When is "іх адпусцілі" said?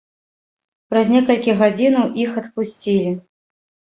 2.23-3.11